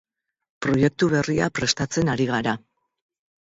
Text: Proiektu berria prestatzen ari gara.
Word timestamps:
Proiektu 0.65 1.09
berria 1.11 1.51
prestatzen 1.59 2.11
ari 2.15 2.27
gara. 2.33 2.57